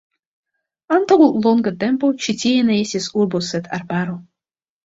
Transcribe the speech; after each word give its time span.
Antaŭ 0.95 1.17
longa 1.25 1.73
tempo 1.85 2.11
ĉi 2.23 2.35
tie 2.45 2.65
ne 2.71 2.81
estis 2.87 3.11
urbo 3.25 3.43
sed 3.51 3.71
arbaro. 3.79 4.19